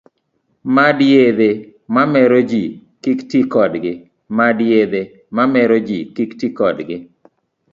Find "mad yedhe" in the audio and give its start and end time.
0.75-1.49